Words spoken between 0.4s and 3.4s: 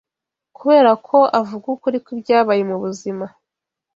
kubera ko avuga ukuri kw’ibyabaye mu buzima